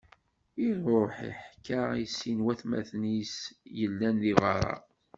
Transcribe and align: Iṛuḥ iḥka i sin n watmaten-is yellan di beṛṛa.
Iṛuḥ 0.69 1.13
iḥka 1.31 1.81
i 2.03 2.05
sin 2.17 2.37
n 2.41 2.43
watmaten-is 2.45 3.35
yellan 3.79 4.15
di 4.21 4.33
beṛṛa. 4.39 4.75